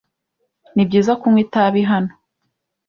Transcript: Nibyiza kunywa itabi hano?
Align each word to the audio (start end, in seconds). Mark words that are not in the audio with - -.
Nibyiza 0.75 1.11
kunywa 1.19 1.39
itabi 1.45 1.81
hano? 1.91 2.11